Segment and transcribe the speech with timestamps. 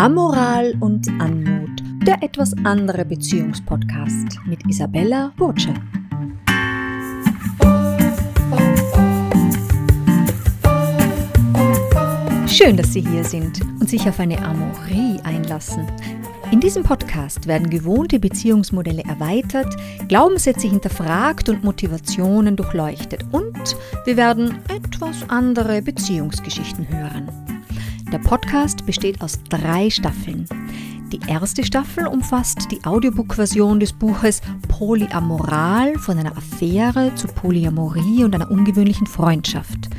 [0.00, 5.74] Amoral und Anmut, der etwas andere Beziehungspodcast mit Isabella Burtsche.
[12.46, 15.86] Schön, dass Sie hier sind und sich auf eine Amorie einlassen.
[16.50, 19.76] In diesem Podcast werden gewohnte Beziehungsmodelle erweitert,
[20.08, 27.39] Glaubenssätze hinterfragt und Motivationen durchleuchtet und wir werden etwas andere Beziehungsgeschichten hören.
[28.12, 30.44] Der Podcast besteht aus drei Staffeln.
[31.12, 38.34] Die erste Staffel umfasst die Audiobook-Version des Buches Polyamoral von einer Affäre zu Polyamorie und
[38.34, 39.90] einer ungewöhnlichen Freundschaft.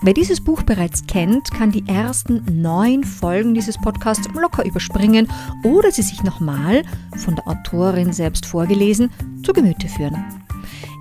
[0.00, 5.28] Wer dieses Buch bereits kennt, kann die ersten neun Folgen dieses Podcasts locker überspringen
[5.62, 6.84] oder sie sich nochmal,
[7.16, 9.10] von der Autorin selbst vorgelesen,
[9.42, 10.24] zu Gemüte führen.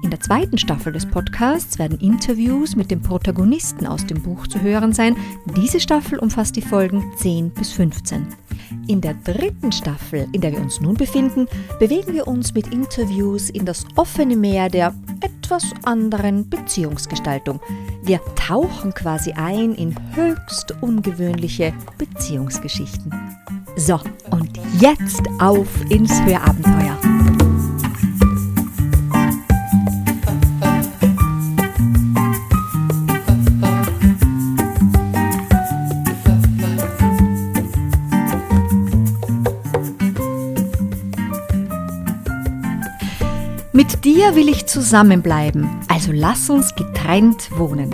[0.03, 4.61] In der zweiten Staffel des Podcasts werden Interviews mit den Protagonisten aus dem Buch zu
[4.61, 5.15] hören sein.
[5.55, 8.27] Diese Staffel umfasst die Folgen 10 bis 15.
[8.87, 11.47] In der dritten Staffel, in der wir uns nun befinden,
[11.79, 17.59] bewegen wir uns mit Interviews in das offene Meer der etwas anderen Beziehungsgestaltung.
[18.03, 23.11] Wir tauchen quasi ein in höchst ungewöhnliche Beziehungsgeschichten.
[23.75, 23.99] So,
[24.31, 27.46] und jetzt auf ins Hörabenteuer.
[43.77, 47.91] Mit dir will ich zusammenbleiben, also lass uns getrennt wohnen.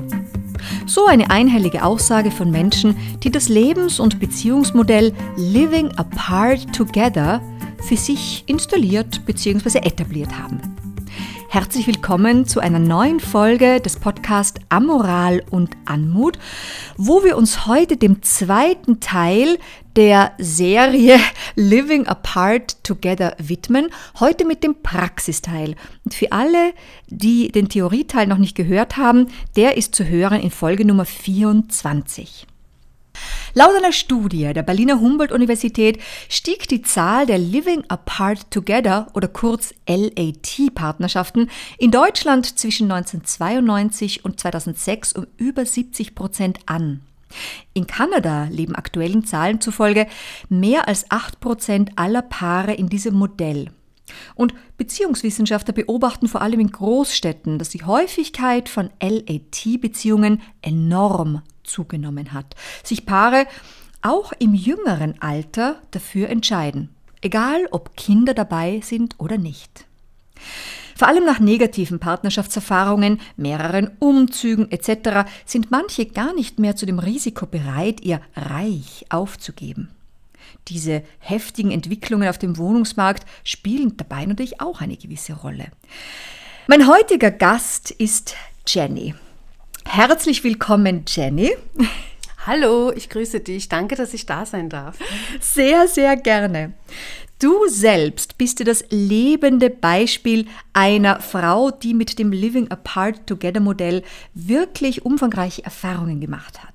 [0.85, 7.41] So eine einhellige Aussage von Menschen, die das Lebens- und Beziehungsmodell Living Apart Together
[7.85, 9.79] für sich installiert bzw.
[9.79, 10.61] etabliert haben.
[11.49, 16.39] Herzlich willkommen zu einer neuen Folge des Podcasts Amoral und Anmut,
[16.95, 19.59] wo wir uns heute dem zweiten Teil
[19.95, 21.19] der Serie
[21.55, 25.75] Living Apart Together widmen, heute mit dem Praxisteil.
[26.03, 26.73] Und für alle,
[27.07, 32.47] die den Theorieteil noch nicht gehört haben, der ist zu hören in Folge Nummer 24.
[33.56, 39.75] Laut einer Studie der Berliner Humboldt-Universität stieg die Zahl der Living Apart Together oder kurz
[39.88, 47.01] LAT-Partnerschaften in Deutschland zwischen 1992 und 2006 um über 70 Prozent an.
[47.73, 50.07] In Kanada leben aktuellen Zahlen zufolge
[50.49, 53.69] mehr als 8 Prozent aller Paare in diesem Modell.
[54.35, 62.55] Und Beziehungswissenschaftler beobachten vor allem in Großstädten, dass die Häufigkeit von LAT-Beziehungen enorm zugenommen hat.
[62.83, 63.47] Sich Paare
[64.01, 66.89] auch im jüngeren Alter dafür entscheiden,
[67.22, 69.85] egal ob Kinder dabei sind oder nicht.
[70.95, 75.29] Vor allem nach negativen Partnerschaftserfahrungen, mehreren Umzügen etc.
[75.45, 79.89] sind manche gar nicht mehr zu dem Risiko bereit, ihr Reich aufzugeben.
[80.67, 85.67] Diese heftigen Entwicklungen auf dem Wohnungsmarkt spielen dabei natürlich auch eine gewisse Rolle.
[86.67, 89.13] Mein heutiger Gast ist Jenny.
[89.85, 91.51] Herzlich willkommen, Jenny.
[92.45, 93.69] Hallo, ich grüße dich.
[93.69, 94.97] Danke, dass ich da sein darf.
[95.39, 96.73] Sehr, sehr gerne.
[97.39, 103.59] Du selbst bist dir das lebende Beispiel einer Frau, die mit dem Living Apart Together
[103.59, 106.73] Modell wirklich umfangreiche Erfahrungen gemacht hat.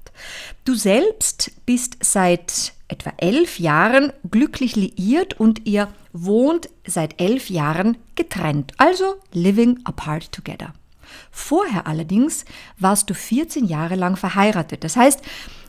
[0.65, 7.97] Du selbst bist seit etwa elf Jahren glücklich liiert und ihr wohnt seit elf Jahren
[8.15, 10.75] getrennt, also Living Apart Together.
[11.31, 12.45] Vorher allerdings
[12.79, 14.85] warst du 14 Jahre lang verheiratet.
[14.85, 15.23] Das heißt,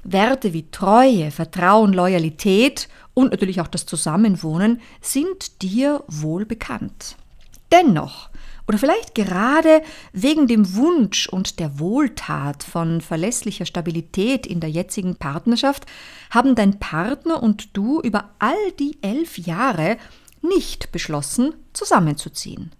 [0.03, 7.15] Werte wie Treue, Vertrauen, Loyalität und natürlich auch das Zusammenwohnen sind dir wohl bekannt.
[7.71, 8.29] Dennoch,
[8.67, 9.81] oder vielleicht gerade
[10.13, 15.85] wegen dem Wunsch und der Wohltat von verlässlicher Stabilität in der jetzigen Partnerschaft,
[16.29, 19.97] haben dein Partner und du über all die elf Jahre
[20.41, 22.71] nicht beschlossen, zusammenzuziehen.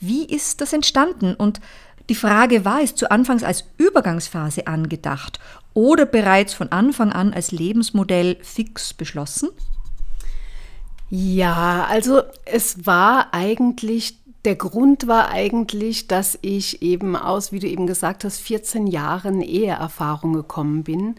[0.00, 1.60] Wie ist das entstanden und
[2.08, 5.40] die Frage, war es zu Anfangs als Übergangsphase angedacht
[5.76, 9.50] oder bereits von Anfang an als Lebensmodell fix beschlossen?
[11.10, 17.68] Ja, also es war eigentlich, der Grund war eigentlich, dass ich eben aus, wie du
[17.68, 21.16] eben gesagt hast, 14 Jahren Eheerfahrung gekommen bin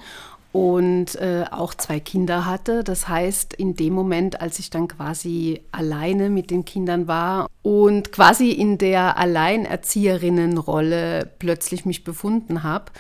[0.54, 2.84] und äh, auch zwei Kinder hatte.
[2.84, 8.12] Das heißt, in dem Moment, als ich dann quasi alleine mit den Kindern war und
[8.12, 12.92] quasi in der Alleinerzieherinnenrolle plötzlich mich befunden habe,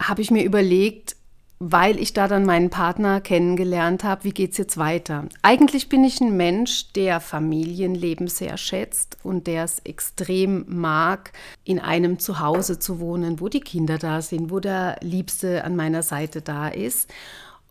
[0.00, 1.16] habe ich mir überlegt,
[1.60, 5.26] weil ich da dann meinen Partner kennengelernt habe, wie geht es jetzt weiter?
[5.42, 11.32] Eigentlich bin ich ein Mensch, der Familienleben sehr schätzt und der es extrem mag,
[11.64, 16.02] in einem Zuhause zu wohnen, wo die Kinder da sind, wo der Liebste an meiner
[16.02, 17.10] Seite da ist.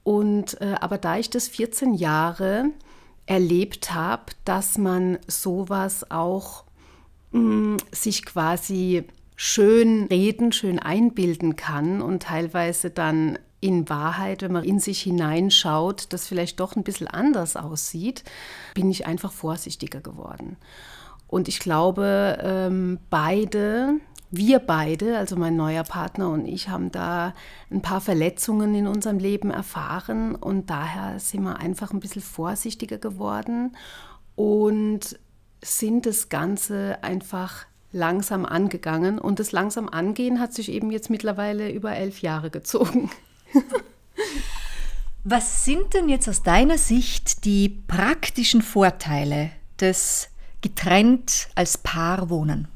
[0.04, 2.66] Und äh, aber da ich das 14 Jahre
[3.26, 6.64] erlebt habe, dass man sowas auch
[7.32, 14.52] mh, mm, sich quasi schön reden, schön einbilden kann und teilweise dann in Wahrheit, wenn
[14.52, 18.24] man in sich hineinschaut, das vielleicht doch ein bisschen anders aussieht,
[18.74, 20.58] bin ich einfach vorsichtiger geworden.
[21.28, 24.02] Und ich glaube, ähm, beide,
[24.32, 27.34] wir beide, also mein neuer Partner und ich, haben da
[27.72, 32.98] ein paar Verletzungen in unserem Leben erfahren und daher sind wir einfach ein bisschen vorsichtiger
[32.98, 33.78] geworden
[34.36, 35.18] und
[35.64, 39.18] sind das Ganze einfach langsam angegangen.
[39.20, 43.10] Und das langsam Angehen hat sich eben jetzt mittlerweile über elf Jahre gezogen.
[45.24, 50.28] Was sind denn jetzt aus deiner Sicht die praktischen Vorteile des
[50.62, 52.68] getrennt als Paar wohnen?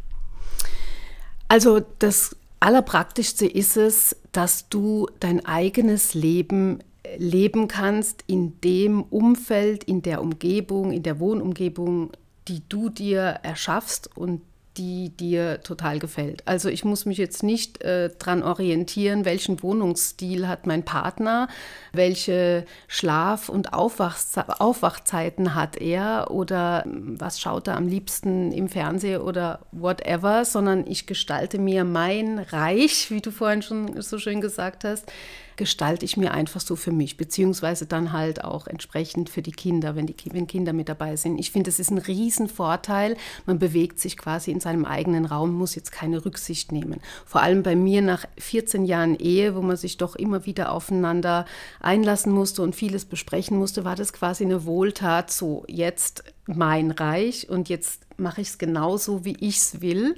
[1.49, 6.79] Also das Allerpraktischste ist es, dass du dein eigenes Leben
[7.17, 12.11] leben kannst in dem Umfeld, in der Umgebung, in der Wohnumgebung,
[12.47, 14.41] die du dir erschaffst und
[14.77, 16.43] die dir total gefällt.
[16.45, 21.47] Also ich muss mich jetzt nicht äh, daran orientieren, welchen Wohnungsstil hat mein Partner,
[21.93, 28.69] welche Schlaf- und Aufwachze Aufwachzeiten hat er oder hm, was schaut er am liebsten im
[28.69, 34.41] Fernsehen oder whatever, sondern ich gestalte mir mein Reich, wie du vorhin schon so schön
[34.41, 35.11] gesagt hast,
[35.57, 39.95] gestalte ich mir einfach so für mich, beziehungsweise dann halt auch entsprechend für die Kinder,
[39.95, 41.37] wenn, die, wenn Kinder mit dabei sind.
[41.39, 43.17] Ich finde, das ist ein Riesenvorteil.
[43.45, 47.01] Man bewegt sich quasi in seinem eigenen Raum, muss jetzt keine Rücksicht nehmen.
[47.25, 51.45] Vor allem bei mir nach 14 Jahren Ehe, wo man sich doch immer wieder aufeinander
[51.79, 57.49] einlassen musste und vieles besprechen musste, war das quasi eine Wohltat, so jetzt mein Reich
[57.49, 60.15] und jetzt mache ich es genauso, wie ich es will.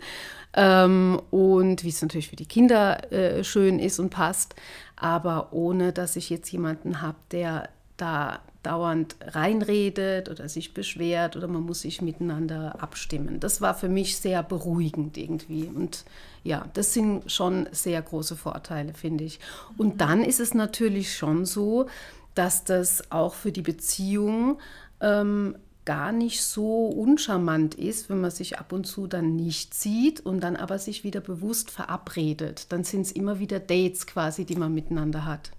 [0.54, 4.56] Ähm, und wie es natürlich für die Kinder äh, schön ist und passt
[5.00, 11.48] aber ohne dass ich jetzt jemanden habe, der da dauernd reinredet oder sich beschwert oder
[11.48, 13.40] man muss sich miteinander abstimmen.
[13.40, 15.64] Das war für mich sehr beruhigend irgendwie.
[15.64, 16.04] Und
[16.44, 19.40] ja, das sind schon sehr große Vorteile, finde ich.
[19.78, 19.98] Und mhm.
[19.98, 21.88] dann ist es natürlich schon so,
[22.36, 24.60] dass das auch für die Beziehung
[25.00, 25.56] ähm,
[25.90, 30.40] gar nicht so uncharmant ist, wenn man sich ab und zu dann nicht sieht und
[30.42, 32.68] dann aber sich wieder bewusst verabredet.
[32.70, 35.50] Dann sind es immer wieder Dates quasi, die man miteinander hat.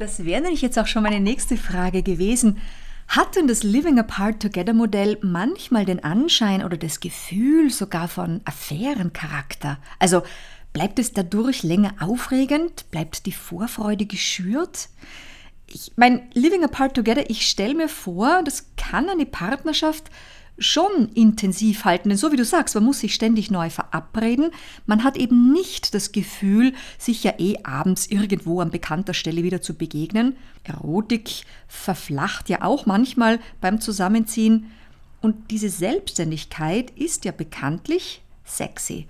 [0.00, 2.58] Das wäre nämlich jetzt auch schon meine nächste Frage gewesen.
[3.06, 8.40] Hat denn das Living Apart Together Modell manchmal den Anschein oder das Gefühl sogar von
[8.44, 9.78] Affärencharakter?
[10.00, 10.24] Also
[10.72, 12.90] bleibt es dadurch länger aufregend?
[12.90, 14.88] Bleibt die Vorfreude geschürt?
[15.74, 20.10] Ich mein Living Apart Together, ich stelle mir vor, das kann eine Partnerschaft
[20.58, 22.10] schon intensiv halten.
[22.10, 24.50] Denn so wie du sagst, man muss sich ständig neu verabreden.
[24.86, 29.62] Man hat eben nicht das Gefühl, sich ja eh abends irgendwo an bekannter Stelle wieder
[29.62, 30.36] zu begegnen.
[30.64, 34.70] Erotik verflacht ja auch manchmal beim Zusammenziehen.
[35.20, 39.06] Und diese Selbstständigkeit ist ja bekanntlich sexy.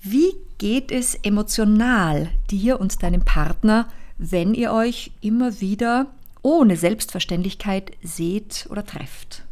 [0.00, 6.06] Wie geht es emotional dir und deinem Partner wenn ihr euch immer wieder
[6.42, 9.42] ohne Selbstverständlichkeit seht oder trefft.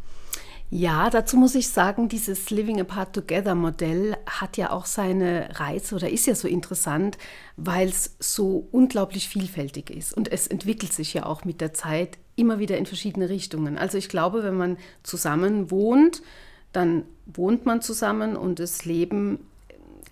[0.71, 5.95] Ja, dazu muss ich sagen, dieses Living Apart Together Modell hat ja auch seine Reize
[5.95, 7.17] oder ist ja so interessant,
[7.55, 10.13] weil es so unglaublich vielfältig ist.
[10.13, 13.77] Und es entwickelt sich ja auch mit der Zeit immer wieder in verschiedene Richtungen.
[13.77, 16.23] Also ich glaube, wenn man zusammen wohnt,
[16.73, 19.39] dann wohnt man zusammen und das Leben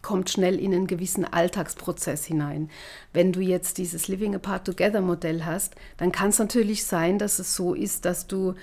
[0.04, 2.70] kommt schnell in einen gewissen Alltagsprozess hinein.
[3.14, 7.40] Wenn du jetzt dieses Living Apart Together Modell hast, dann kann es natürlich sein, dass
[7.40, 8.54] es so ist, dass du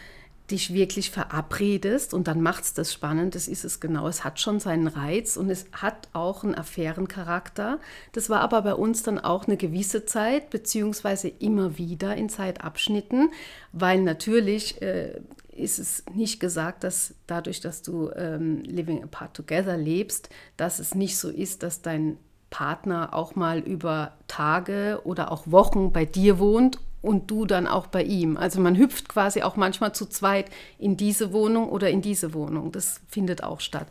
[0.51, 4.09] dich wirklich verabredest und dann macht es das spannend, das ist es genau.
[4.09, 7.79] Es hat schon seinen Reiz und es hat auch einen Affärencharakter.
[8.13, 13.31] Das war aber bei uns dann auch eine gewisse Zeit, beziehungsweise immer wieder in Zeitabschnitten,
[13.73, 15.21] weil natürlich äh,
[15.61, 20.95] ist es nicht gesagt, dass dadurch, dass du ähm, Living Apart Together lebst, dass es
[20.95, 22.17] nicht so ist, dass dein
[22.51, 27.87] Partner auch mal über Tage oder auch Wochen bei dir wohnt und du dann auch
[27.87, 28.37] bei ihm.
[28.37, 32.73] Also man hüpft quasi auch manchmal zu zweit in diese Wohnung oder in diese Wohnung.
[32.73, 33.87] Das findet auch statt.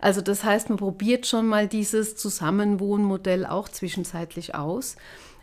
[0.00, 4.96] Also das heißt, man probiert schon mal dieses Zusammenwohnmodell auch zwischenzeitlich aus.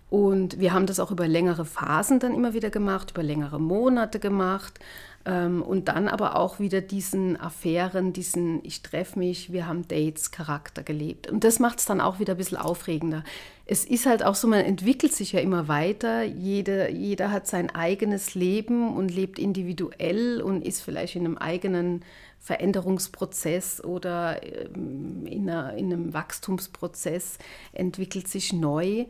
[0.10, 4.20] Und wir haben das auch über längere Phasen dann immer wieder gemacht, über längere Monate
[4.20, 4.80] gemacht.
[5.26, 10.32] Ähm, und dann aber auch wieder diesen Affären, diesen Ich treffe mich, wir haben Dates
[10.32, 11.30] Charakter gelebt.
[11.30, 13.24] Und das macht es dann auch wieder ein bisschen aufregender.
[13.66, 16.24] Es ist halt auch so, man entwickelt sich ja immer weiter.
[16.24, 22.04] Jede, jeder hat sein eigenes Leben und lebt individuell und ist vielleicht in einem eigenen
[22.42, 27.38] Veränderungsprozess oder ähm, in, einer, in einem Wachstumsprozess,
[27.72, 29.06] entwickelt sich neu.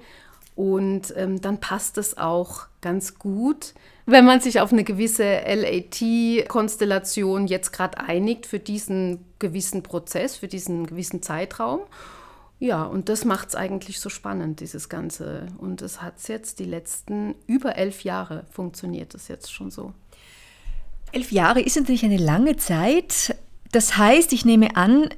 [0.55, 3.73] Und ähm, dann passt es auch ganz gut,
[4.05, 10.47] wenn man sich auf eine gewisse LAT-Konstellation jetzt gerade einigt für diesen gewissen Prozess, für
[10.47, 11.81] diesen gewissen Zeitraum.
[12.59, 15.47] Ja, und das macht es eigentlich so spannend, dieses Ganze.
[15.57, 19.93] Und es hat jetzt die letzten über elf Jahre funktioniert das jetzt schon so.
[21.11, 23.35] Elf Jahre ist natürlich eine lange Zeit.
[23.71, 25.09] Das heißt, ich nehme an,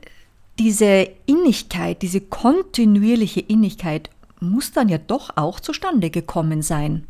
[0.60, 7.08] diese Innigkeit, diese kontinuierliche Innigkeit muss dann ja doch auch zustande gekommen sein.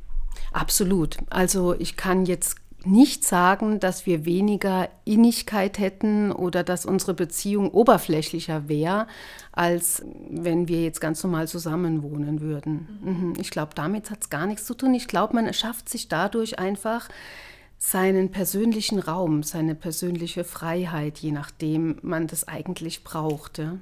[0.55, 1.17] Absolut.
[1.29, 7.71] Also ich kann jetzt nicht sagen, dass wir weniger Innigkeit hätten oder dass unsere Beziehung
[7.71, 9.07] oberflächlicher wäre,
[9.51, 12.99] als wenn wir jetzt ganz normal zusammenwohnen würden.
[13.03, 13.33] Mhm.
[13.37, 14.93] Ich glaube, damit hat es gar nichts zu tun.
[14.93, 17.09] Ich glaube, man erschafft sich dadurch einfach
[17.77, 23.57] seinen persönlichen Raum, seine persönliche Freiheit, je nachdem man das eigentlich braucht.
[23.57, 23.77] Ja.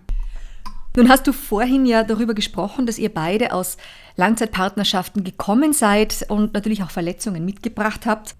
[0.95, 3.77] Nun hast du vorhin ja darüber gesprochen, dass ihr beide aus
[4.15, 8.35] Langzeitpartnerschaften gekommen seid und natürlich auch Verletzungen mitgebracht habt.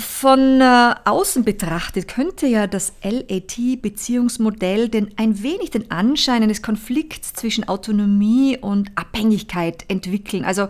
[0.00, 7.32] Von äh, außen betrachtet könnte ja das LAT-Beziehungsmodell denn ein wenig den Anschein eines Konflikts
[7.32, 10.44] zwischen Autonomie und Abhängigkeit entwickeln.
[10.44, 10.66] Also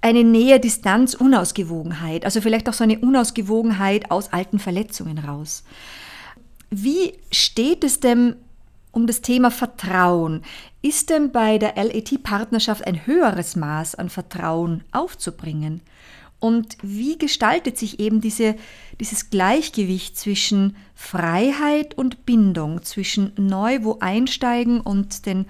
[0.00, 2.24] eine Nähe, Distanz, Unausgewogenheit.
[2.24, 5.64] Also vielleicht auch so eine Unausgewogenheit aus alten Verletzungen raus.
[6.70, 8.36] Wie steht es denn
[8.92, 10.42] um das Thema Vertrauen?
[10.82, 15.80] Ist denn bei der LAT-Partnerschaft ein höheres Maß an Vertrauen aufzubringen?
[16.40, 18.56] Und wie gestaltet sich eben diese,
[18.98, 25.44] dieses Gleichgewicht zwischen Freiheit und Bindung, zwischen neu wo einsteigen und den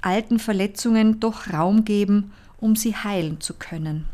[0.00, 4.06] alten Verletzungen doch Raum geben, um sie heilen zu können?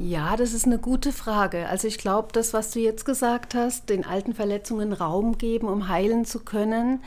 [0.00, 1.66] Ja, das ist eine gute Frage.
[1.68, 5.88] Also ich glaube, das, was du jetzt gesagt hast, den alten Verletzungen Raum geben, um
[5.88, 7.02] heilen zu können,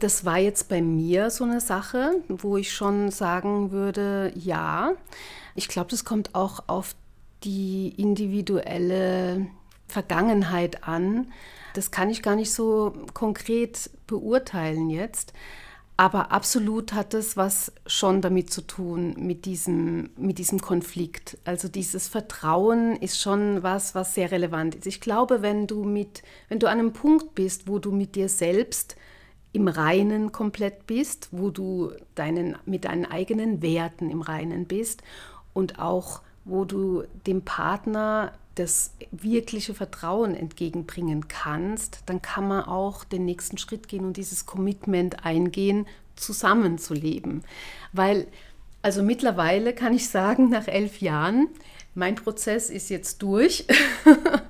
[0.00, 4.92] das war jetzt bei mir so eine Sache, wo ich schon sagen würde, ja.
[5.54, 6.94] Ich glaube, das kommt auch auf
[7.42, 9.46] die individuelle
[9.88, 11.32] Vergangenheit an.
[11.72, 15.32] Das kann ich gar nicht so konkret beurteilen jetzt.
[15.98, 21.38] Aber absolut hat es was schon damit zu tun, mit diesem, mit diesem Konflikt.
[21.44, 24.86] Also dieses Vertrauen ist schon was, was sehr relevant ist.
[24.86, 28.28] Ich glaube, wenn du, mit, wenn du an einem Punkt bist, wo du mit dir
[28.28, 28.96] selbst
[29.52, 35.02] im Reinen komplett bist, wo du deinen, mit deinen eigenen Werten im Reinen bist
[35.54, 43.04] und auch wo du dem Partner das wirkliche Vertrauen entgegenbringen kannst, dann kann man auch
[43.04, 45.86] den nächsten Schritt gehen und dieses Commitment eingehen,
[46.16, 47.44] zusammenzuleben.
[47.92, 48.26] Weil,
[48.82, 51.48] also mittlerweile kann ich sagen, nach elf Jahren,
[51.94, 53.66] mein Prozess ist jetzt durch.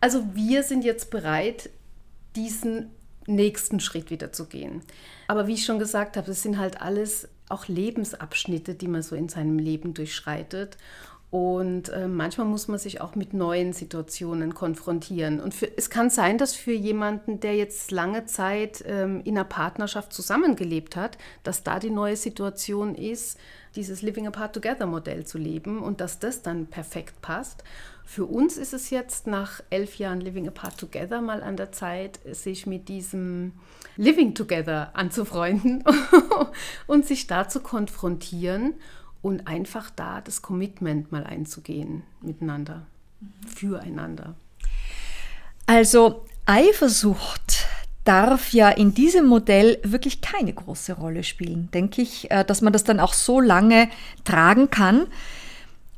[0.00, 1.70] also wir sind jetzt bereit,
[2.36, 2.90] diesen
[3.26, 4.82] nächsten Schritt wieder zu gehen.
[5.26, 9.16] Aber wie ich schon gesagt habe, es sind halt alles auch Lebensabschnitte, die man so
[9.16, 10.76] in seinem Leben durchschreitet.
[11.30, 15.40] Und äh, manchmal muss man sich auch mit neuen Situationen konfrontieren.
[15.40, 19.44] Und für, es kann sein, dass für jemanden, der jetzt lange Zeit ähm, in einer
[19.44, 23.38] Partnerschaft zusammengelebt hat, dass da die neue Situation ist,
[23.76, 27.62] dieses Living Apart Together Modell zu leben und dass das dann perfekt passt.
[28.04, 32.18] Für uns ist es jetzt nach elf Jahren Living Apart Together mal an der Zeit,
[32.32, 33.52] sich mit diesem
[33.96, 35.84] Living Together anzufreunden
[36.88, 38.74] und sich da zu konfrontieren
[39.22, 42.86] und einfach da das Commitment mal einzugehen miteinander,
[43.46, 44.34] füreinander.
[45.66, 47.66] Also Eifersucht
[48.04, 52.72] darf ja in diesem Modell wirklich keine große Rolle spielen, denke ich, äh, dass man
[52.72, 53.88] das dann auch so lange
[54.24, 55.06] tragen kann.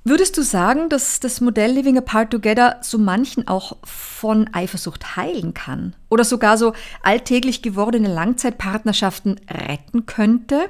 [0.05, 5.55] Würdest du sagen, dass das Modell Living Apart Together so manchen auch von Eifersucht heilen
[5.55, 6.73] kann oder sogar so
[7.05, 10.69] alltäglich gewordene Langzeitpartnerschaften retten könnte?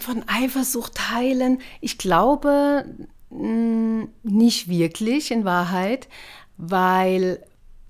[0.00, 2.84] Von Eifersucht heilen, ich glaube
[3.30, 6.08] mm, nicht wirklich in Wahrheit,
[6.56, 7.44] weil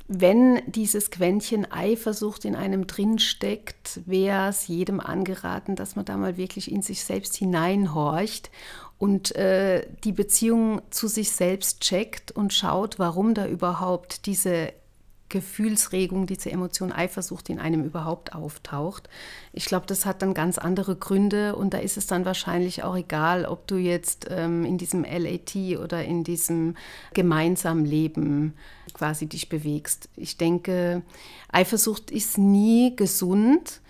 [0.08, 6.16] wenn dieses Quäntchen Eifersucht in einem drin steckt, wäre es jedem angeraten, dass man da
[6.16, 8.50] mal wirklich in sich selbst hineinhorcht
[8.96, 14.72] und äh, die Beziehung zu sich selbst checkt und schaut, warum da überhaupt diese
[15.28, 19.08] Gefühlsregung, diese Emotion Eifersucht in einem überhaupt auftaucht.
[19.52, 22.96] Ich glaube, das hat dann ganz andere Gründe und da ist es dann wahrscheinlich auch
[22.96, 26.76] egal, ob du jetzt ähm, in diesem LAT oder in diesem
[27.14, 28.54] gemeinsamen Leben
[28.94, 30.08] quasi dich bewegst.
[30.16, 31.02] Ich denke,
[31.50, 33.80] Eifersucht ist nie gesund,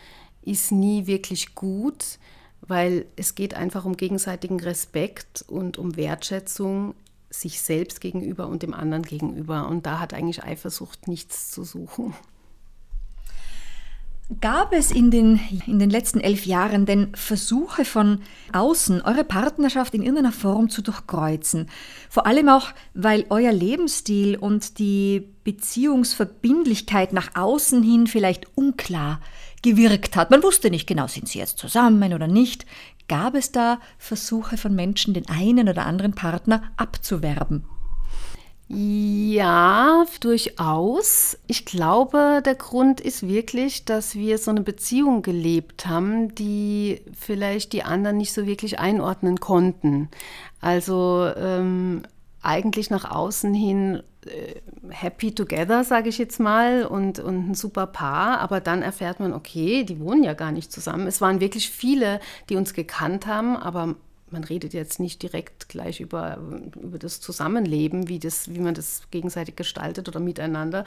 [0.43, 2.19] ist nie wirklich gut,
[2.61, 6.95] weil es geht einfach um gegenseitigen Respekt und um Wertschätzung
[7.31, 9.69] sich selbst gegenüber und dem anderen gegenüber.
[9.69, 12.15] Und da hat eigentlich Eifersucht nichts zu suchen.
[14.43, 18.21] Gab es in den, in den letzten elf Jahren denn Versuche von
[18.53, 21.71] außen, eure Partnerschaft in irgendeiner Form zu durchkreuzen?
[22.11, 29.23] Vor allem auch, weil euer Lebensstil und die Beziehungsverbindlichkeit nach außen hin vielleicht unklar
[29.63, 30.31] gewirkt hat.
[30.31, 32.67] Man wusste nicht genau, sind sie jetzt zusammen oder nicht.
[33.09, 37.65] Gab es da Versuche von Menschen, den einen oder anderen Partner abzuwerben?
[38.71, 41.39] Ja, durchaus.
[41.47, 47.73] Ich glaube, der Grund ist wirklich, dass wir so eine Beziehung gelebt haben, die vielleicht
[47.73, 50.11] die anderen nicht so wirklich einordnen konnten.
[50.61, 52.03] Also ähm,
[52.43, 54.55] eigentlich nach außen hin äh,
[54.91, 58.41] happy together, sage ich jetzt mal, und, und ein super Paar.
[58.41, 61.07] Aber dann erfährt man, okay, die wohnen ja gar nicht zusammen.
[61.07, 63.97] Es waren wirklich viele, die uns gekannt haben, aber
[64.31, 66.39] man redet jetzt nicht direkt gleich über,
[66.81, 70.85] über das Zusammenleben, wie, das, wie man das gegenseitig gestaltet oder miteinander.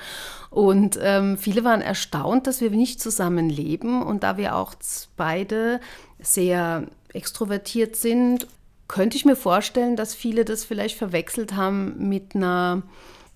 [0.49, 4.01] Und ähm, viele waren erstaunt, dass wir nicht zusammenleben.
[4.03, 4.75] Und da wir auch
[5.17, 5.79] beide
[6.19, 8.47] sehr extrovertiert sind,
[8.91, 12.83] könnte ich mir vorstellen, dass viele das vielleicht verwechselt haben mit einer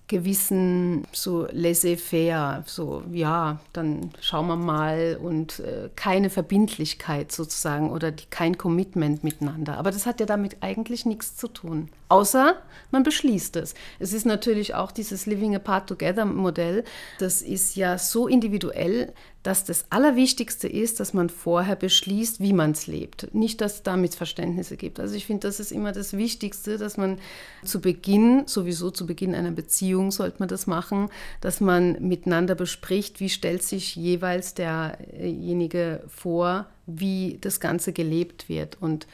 [0.06, 8.12] gewissen so laissez-faire, so ja, dann schauen wir mal und äh, keine Verbindlichkeit sozusagen oder
[8.12, 9.78] die, kein Commitment miteinander.
[9.78, 12.54] Aber das hat ja damit eigentlich nichts zu tun, außer
[12.92, 13.74] man beschließt es.
[13.98, 16.84] Es ist natürlich auch dieses Living Apart Together Modell,
[17.18, 19.12] das ist ja so individuell,
[19.46, 23.32] dass das Allerwichtigste ist, dass man vorher beschließt, wie man es lebt.
[23.32, 24.98] Nicht, dass es da Missverständnisse gibt.
[24.98, 27.18] Also ich finde, das ist immer das Wichtigste, dass man
[27.62, 31.10] zu Beginn, sowieso zu Beginn einer Beziehung sollte man das machen,
[31.40, 38.78] dass man miteinander bespricht, wie stellt sich jeweils derjenige vor, wie das Ganze gelebt wird.
[38.80, 39.06] Und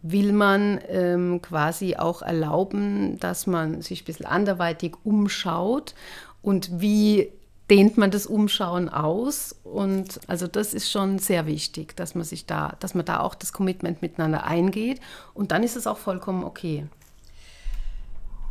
[0.00, 5.94] will man ähm, quasi auch erlauben, dass man sich ein bisschen anderweitig umschaut
[6.40, 7.30] und wie
[7.70, 9.56] dehnt man das Umschauen aus.
[9.64, 13.34] Und also das ist schon sehr wichtig, dass man sich da, dass man da auch
[13.34, 15.00] das Commitment miteinander eingeht.
[15.32, 16.86] Und dann ist es auch vollkommen okay.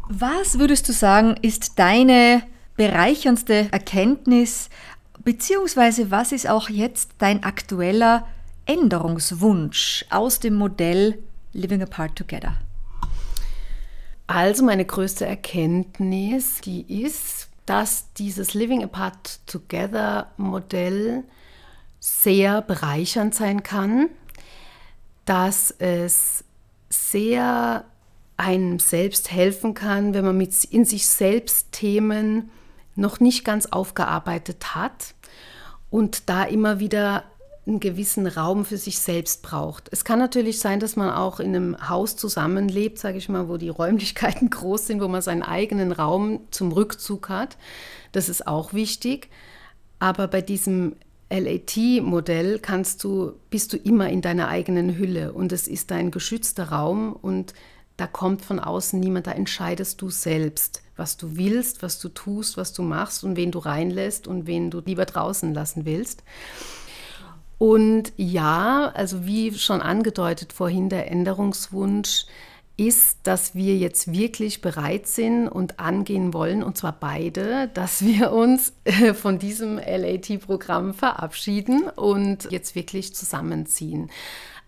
[0.09, 2.43] Was würdest du sagen, ist deine
[2.75, 4.69] bereicherndste Erkenntnis,
[5.23, 8.27] beziehungsweise was ist auch jetzt dein aktueller
[8.65, 11.19] Änderungswunsch aus dem Modell
[11.53, 12.57] Living Apart Together?
[14.27, 21.23] Also meine größte Erkenntnis, die ist, dass dieses Living Apart Together Modell
[21.99, 24.09] sehr bereichernd sein kann,
[25.25, 26.43] dass es
[26.89, 27.85] sehr
[28.35, 32.51] einem selbst helfen kann, wenn man mit in sich selbst Themen
[32.95, 35.15] noch nicht ganz aufgearbeitet hat
[35.89, 37.23] und da immer wieder
[37.65, 39.87] einen gewissen Raum für sich selbst braucht.
[39.91, 43.57] Es kann natürlich sein, dass man auch in einem Haus zusammenlebt, sage ich mal, wo
[43.57, 47.57] die Räumlichkeiten groß sind, wo man seinen eigenen Raum zum Rückzug hat.
[48.11, 49.29] Das ist auch wichtig.
[49.99, 50.97] Aber bei diesem
[51.29, 56.65] LAT-Modell kannst du, bist du immer in deiner eigenen Hülle und es ist dein geschützter
[56.65, 57.53] Raum und
[57.97, 62.57] da kommt von außen niemand, da entscheidest du selbst, was du willst, was du tust,
[62.57, 66.23] was du machst und wen du reinlässt und wen du lieber draußen lassen willst.
[67.63, 72.25] Und ja, also wie schon angedeutet vorhin, der Änderungswunsch
[72.75, 78.33] ist, dass wir jetzt wirklich bereit sind und angehen wollen, und zwar beide, dass wir
[78.33, 84.11] uns äh, von diesem LAT-Programm verabschieden und jetzt wirklich zusammenziehen.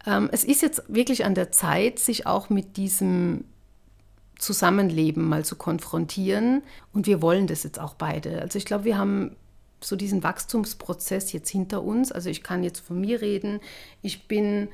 [0.07, 3.43] Ähm, es ist jetzt wirklich an der Zeit, sich auch mit diesem
[4.39, 6.61] Zusammenleben mal zu konfrontieren.
[6.93, 8.41] Und wir wollen das jetzt auch beide.
[8.41, 9.35] Also ich glaube, wir haben
[9.85, 12.11] so diesen Wachstumsprozess jetzt hinter uns.
[12.11, 13.59] Also ich kann jetzt von mir reden.
[14.01, 14.69] Ich bin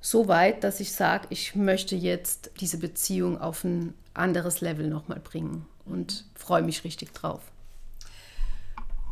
[0.00, 5.20] so weit, dass ich sage, ich möchte jetzt diese Beziehung auf ein anderes Level nochmal
[5.20, 7.40] bringen und freue mich richtig drauf.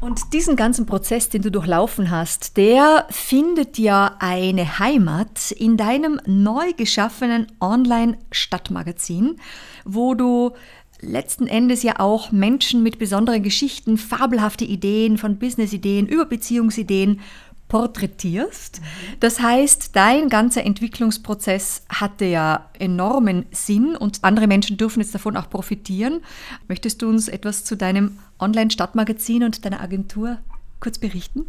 [0.01, 6.21] Und diesen ganzen Prozess, den du durchlaufen hast, der findet ja eine Heimat in deinem
[6.27, 9.41] neu geschaffenen Online-Stadtmagazin,
[9.85, 10.55] wo du
[11.03, 17.21] letzten Endes ja auch Menschen mit besonderen Geschichten, fabelhafte Ideen von Business-Ideen über Beziehungsideen
[17.69, 18.81] porträtierst.
[19.19, 25.37] Das heißt, dein ganzer Entwicklungsprozess hatte ja enormen Sinn und andere Menschen dürfen jetzt davon
[25.37, 26.21] auch profitieren.
[26.69, 30.39] Möchtest du uns etwas zu deinem Online-Stadtmagazin und deiner Agentur
[30.81, 31.47] kurz berichten?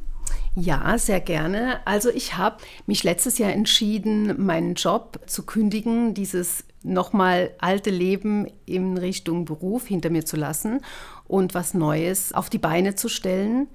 [0.56, 1.80] Ja, sehr gerne.
[1.86, 8.48] Also ich habe mich letztes Jahr entschieden, meinen Job zu kündigen, dieses nochmal alte Leben
[8.66, 10.82] in Richtung Beruf hinter mir zu lassen
[11.28, 13.68] und was Neues auf die Beine zu stellen.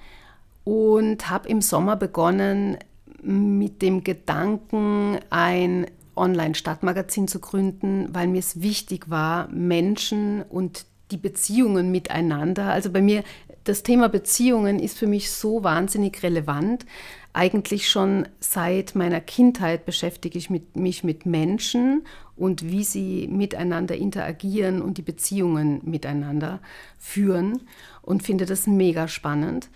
[0.64, 2.76] Und habe im Sommer begonnen,
[3.22, 11.16] mit dem Gedanken, ein Online-Stadtmagazin zu gründen, weil mir es wichtig war, Menschen und die
[11.16, 12.70] Beziehungen miteinander.
[12.70, 13.22] Also bei mir,
[13.64, 16.84] das Thema Beziehungen ist für mich so wahnsinnig relevant.
[17.32, 22.02] Eigentlich schon seit meiner Kindheit beschäftige ich mit, mich mit Menschen
[22.36, 26.60] und wie sie miteinander interagieren und die Beziehungen miteinander
[26.98, 27.62] führen
[28.02, 29.68] und finde das mega spannend.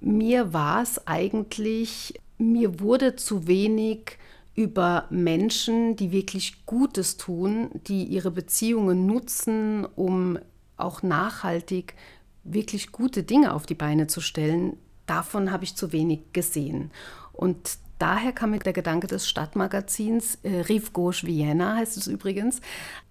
[0.00, 4.18] Mir war es eigentlich, mir wurde zu wenig
[4.54, 10.38] über Menschen, die wirklich Gutes tun, die ihre Beziehungen nutzen, um
[10.76, 11.94] auch nachhaltig
[12.42, 14.76] wirklich gute Dinge auf die Beine zu stellen.
[15.06, 16.90] Davon habe ich zu wenig gesehen.
[17.32, 22.60] Und daher kam mir der Gedanke des Stadtmagazins, äh, Rive Gauche Vienna heißt es übrigens.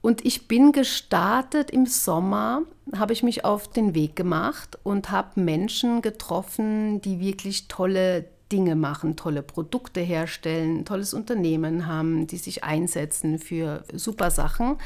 [0.01, 2.63] Und ich bin gestartet im Sommer,
[2.95, 8.75] habe ich mich auf den Weg gemacht und habe Menschen getroffen, die wirklich tolle Dinge
[8.75, 14.77] machen, tolle Produkte herstellen, tolles Unternehmen haben, die sich einsetzen für super Sachen.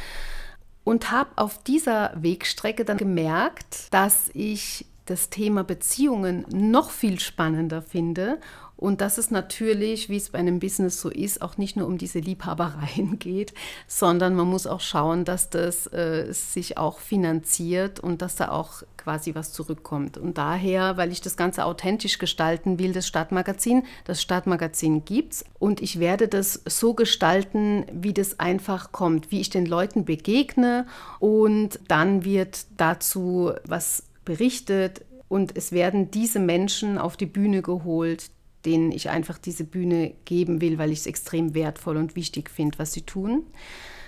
[0.86, 7.82] Und habe auf dieser Wegstrecke dann gemerkt, dass ich das Thema Beziehungen noch viel spannender
[7.82, 8.40] finde.
[8.80, 11.98] Und dass es natürlich, wie es bei einem Business so ist, auch nicht nur um
[11.98, 13.54] diese Liebhabereien geht,
[13.88, 18.84] sondern man muss auch schauen, dass das äh, sich auch finanziert und dass da auch
[18.96, 20.18] quasi was zurückkommt.
[20.18, 25.44] Und daher, weil ich das Ganze authentisch gestalten will, das Stadtmagazin, das Stadtmagazin gibt's.
[25.58, 30.86] Und ich werde das so gestalten, wie das einfach kommt, wie ich den Leuten begegne.
[31.20, 38.32] Und dann wird dazu was berichtet, und es werden diese Menschen auf die Bühne geholt,
[38.66, 42.78] denen ich einfach diese Bühne geben will, weil ich es extrem wertvoll und wichtig finde,
[42.78, 43.44] was sie tun.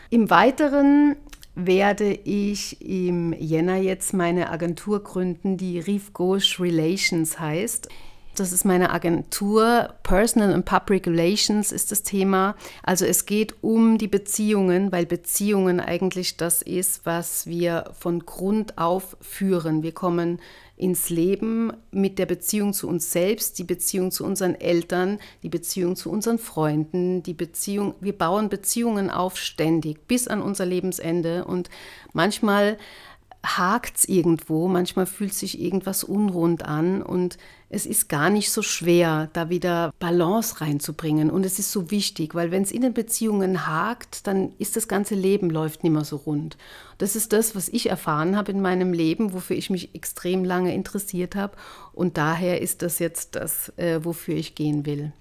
[0.09, 1.15] Im Weiteren
[1.55, 7.87] werde ich im Jänner jetzt meine Agentur gründen, die Reef Gauche Relations heißt.
[8.35, 9.93] Das ist meine Agentur.
[10.03, 12.55] Personal and Public Relations ist das Thema.
[12.81, 18.77] Also es geht um die Beziehungen, weil Beziehungen eigentlich das ist, was wir von Grund
[18.77, 19.83] auf führen.
[19.83, 20.39] Wir kommen
[20.77, 25.95] ins Leben mit der Beziehung zu uns selbst, die Beziehung zu unseren Eltern, die Beziehung
[25.95, 31.69] zu unseren Freunden, die Beziehung, wir bauen Beziehungen auf ständig bis an unser Lebensende und
[32.13, 32.77] manchmal
[33.45, 37.37] hakt es irgendwo, manchmal fühlt sich irgendwas unrund an und
[37.73, 41.31] es ist gar nicht so schwer, da wieder Balance reinzubringen.
[41.31, 44.89] Und es ist so wichtig, weil wenn es in den Beziehungen hakt, dann ist das
[44.89, 46.57] ganze Leben läuft nicht mehr so rund.
[46.97, 50.75] Das ist das, was ich erfahren habe in meinem Leben, wofür ich mich extrem lange
[50.75, 51.55] interessiert habe.
[51.93, 55.13] Und daher ist das jetzt das, äh, wofür ich gehen will.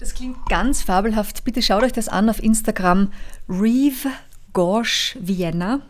[0.00, 1.44] Das klingt ganz fabelhaft.
[1.44, 3.12] Bitte schaut euch das an auf Instagram.
[3.50, 4.08] Reeve
[4.54, 5.82] Gorsch Vienna.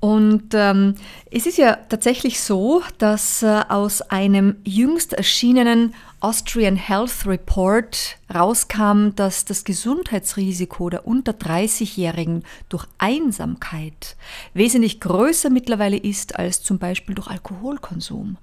[0.00, 0.94] Und ähm,
[1.30, 9.10] es ist ja tatsächlich so, dass äh, aus einem jüngst erschienenen Austrian Health Report rauskam,
[9.16, 14.16] dass das Gesundheitsrisiko der unter 30-Jährigen durch Einsamkeit
[14.54, 18.36] wesentlich größer mittlerweile ist als zum Beispiel durch Alkoholkonsum.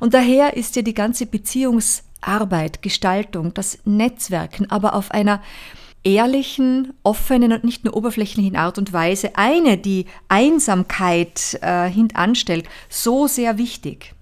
[0.00, 5.40] Und daher ist ja die ganze Beziehungsarbeit, Gestaltung, das Netzwerken aber auf einer
[6.04, 13.26] ehrlichen, offenen und nicht nur oberflächlichen Art und Weise eine, die Einsamkeit äh, hintanstellt, so
[13.26, 14.14] sehr wichtig.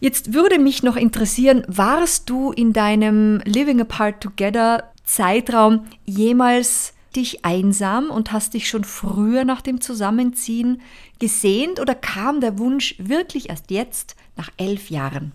[0.00, 7.44] Jetzt würde mich noch interessieren, warst du in deinem Living Apart Together Zeitraum jemals dich
[7.44, 10.82] einsam und hast dich schon früher nach dem Zusammenziehen
[11.18, 15.32] gesehnt oder kam der Wunsch wirklich erst jetzt nach elf Jahren?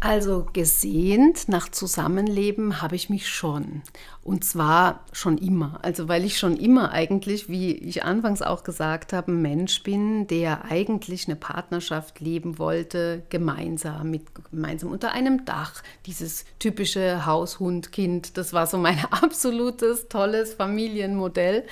[0.00, 3.82] Also gesehnt nach Zusammenleben habe ich mich schon.
[4.28, 5.78] Und zwar schon immer.
[5.80, 10.26] Also weil ich schon immer eigentlich, wie ich anfangs auch gesagt habe, ein Mensch bin,
[10.26, 15.82] der eigentlich eine Partnerschaft leben wollte, gemeinsam, mit, gemeinsam unter einem Dach.
[16.04, 21.64] Dieses typische Haus, Hund, Kind, das war so mein absolutes, tolles Familienmodell.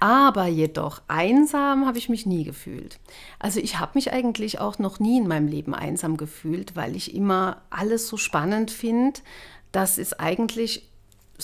[0.00, 2.98] Aber jedoch einsam habe ich mich nie gefühlt.
[3.38, 7.14] Also ich habe mich eigentlich auch noch nie in meinem Leben einsam gefühlt, weil ich
[7.14, 9.20] immer alles so spannend finde,
[9.70, 10.91] dass es eigentlich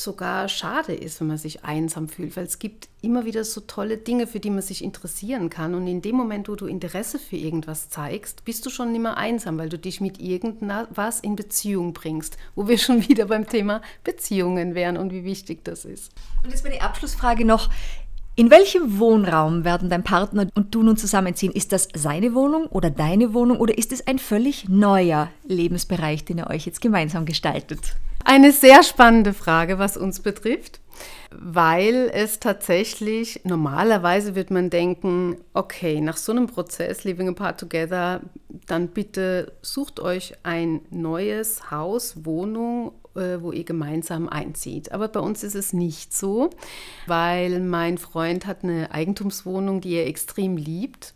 [0.03, 3.99] sogar schade ist, wenn man sich einsam fühlt, weil es gibt immer wieder so tolle
[3.99, 5.75] Dinge, für die man sich interessieren kann.
[5.75, 9.17] Und in dem Moment, wo du Interesse für irgendwas zeigst, bist du schon nicht mehr
[9.17, 13.83] einsam, weil du dich mit irgendwas in Beziehung bringst, wo wir schon wieder beim Thema
[14.05, 16.13] Beziehungen wären und wie wichtig das ist.
[16.43, 17.71] Und jetzt meine Abschlussfrage noch.
[18.37, 21.53] In welchem Wohnraum werden dein Partner und du nun zusammenziehen?
[21.53, 26.39] Ist das seine Wohnung oder deine Wohnung oder ist es ein völlig neuer Lebensbereich, den
[26.39, 27.97] ihr euch jetzt gemeinsam gestaltet?
[28.31, 30.81] Eine sehr spannende Frage, was uns betrifft,
[31.31, 38.21] weil es tatsächlich, normalerweise wird man denken, okay, nach so einem Prozess, Living Apart Together,
[38.67, 44.93] dann bitte sucht euch ein neues Haus, Wohnung, äh, wo ihr gemeinsam einzieht.
[44.93, 46.51] Aber bei uns ist es nicht so,
[47.07, 51.15] weil mein Freund hat eine Eigentumswohnung, die er extrem liebt.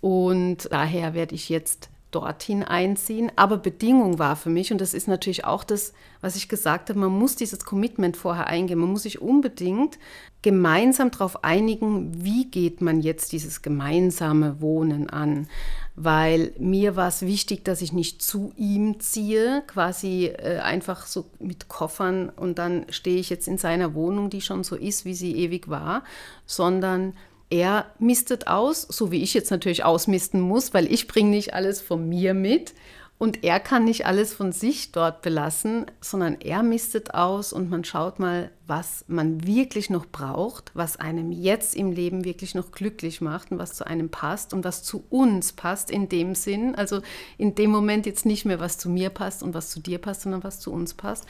[0.00, 3.30] Und daher werde ich jetzt dorthin einziehen.
[3.36, 6.98] Aber Bedingung war für mich, und das ist natürlich auch das, was ich gesagt habe,
[6.98, 8.78] man muss dieses Commitment vorher eingehen.
[8.78, 9.98] Man muss sich unbedingt
[10.42, 15.48] gemeinsam darauf einigen, wie geht man jetzt dieses gemeinsame Wohnen an.
[15.94, 21.26] Weil mir war es wichtig, dass ich nicht zu ihm ziehe, quasi äh, einfach so
[21.38, 25.14] mit Koffern und dann stehe ich jetzt in seiner Wohnung, die schon so ist, wie
[25.14, 26.04] sie ewig war,
[26.44, 27.14] sondern
[27.50, 31.80] er mistet aus, so wie ich jetzt natürlich ausmisten muss, weil ich bringe nicht alles
[31.80, 32.74] von mir mit
[33.18, 37.82] und er kann nicht alles von sich dort belassen, sondern er mistet aus und man
[37.82, 43.22] schaut mal, was man wirklich noch braucht, was einem jetzt im Leben wirklich noch glücklich
[43.22, 46.74] macht und was zu einem passt und was zu uns passt in dem Sinn.
[46.74, 47.00] Also
[47.38, 50.22] in dem Moment jetzt nicht mehr, was zu mir passt und was zu dir passt,
[50.22, 51.24] sondern was zu uns passt.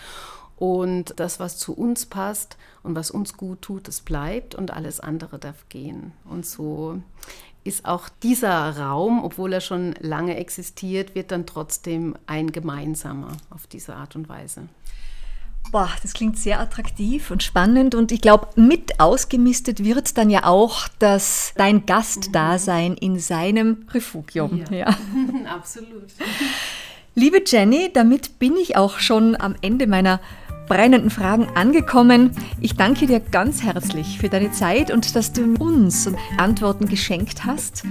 [0.57, 5.01] Und das, was zu uns passt und was uns gut tut, das bleibt und alles
[5.01, 6.13] andere darf gehen.
[6.25, 7.01] Und so
[7.67, 13.67] ist auch dieser Raum, obwohl er schon lange existiert, wird dann trotzdem ein gemeinsamer auf
[13.67, 14.69] diese Art und Weise.
[15.73, 20.45] Boah, das klingt sehr attraktiv und spannend und ich glaube, mit ausgemistet wird dann ja
[20.45, 24.63] auch das dein Gastdasein in seinem Refugium.
[24.71, 24.87] Ja, ja.
[25.53, 26.05] absolut.
[27.17, 30.21] Liebe Jenny, damit bin ich auch schon am Ende meiner
[30.67, 32.31] brennenden Fragen angekommen.
[32.61, 37.85] Ich danke dir ganz herzlich für deine Zeit und dass du uns Antworten geschenkt hast.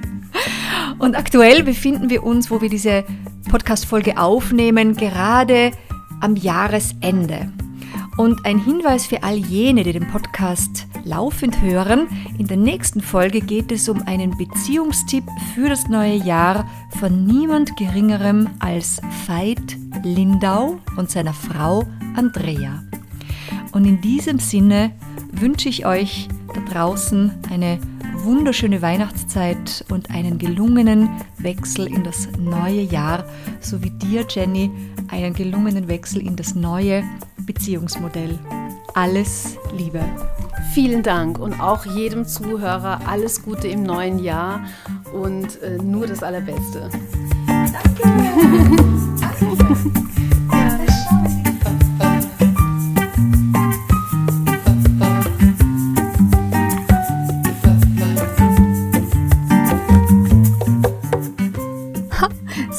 [0.99, 3.03] Und aktuell befinden wir uns, wo wir diese
[3.49, 5.71] Podcast-Folge aufnehmen, gerade
[6.21, 7.51] am Jahresende.
[8.17, 12.07] Und ein Hinweis für all jene, die den Podcast laufend hören.
[12.37, 16.65] In der nächsten Folge geht es um einen Beziehungstipp für das neue Jahr
[16.97, 21.83] von niemand Geringerem als Veit Lindau und seiner Frau
[22.15, 22.83] Andrea.
[23.73, 24.91] Und in diesem Sinne
[25.33, 27.79] wünsche ich euch da draußen eine
[28.13, 33.25] wunderschöne Weihnachtszeit und einen gelungenen Wechsel in das neue Jahr,
[33.59, 34.71] so wie dir, Jenny,
[35.09, 37.03] einen gelungenen Wechsel in das neue
[37.45, 38.39] Beziehungsmodell.
[38.93, 40.01] Alles Liebe.
[40.73, 44.65] Vielen Dank und auch jedem Zuhörer alles Gute im neuen Jahr
[45.13, 46.89] und äh, nur das Allerbeste.
[47.47, 48.75] Danke.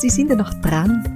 [0.07, 1.16] Sie sind ja noch dran.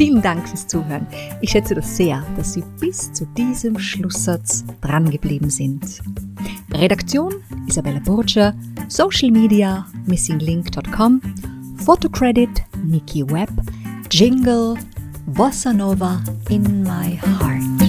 [0.00, 1.06] Vielen Dank fürs Zuhören.
[1.42, 6.00] Ich schätze das sehr, dass Sie bis zu diesem Schlusssatz drangeblieben sind.
[6.72, 7.34] Redaktion
[7.66, 8.54] Isabella Burger,
[8.88, 11.20] Social Media missinglink.com,
[11.84, 12.48] Photocredit
[12.82, 13.50] Nikki Webb,
[14.10, 14.76] Jingle
[15.26, 17.79] Bossa Nova in my heart.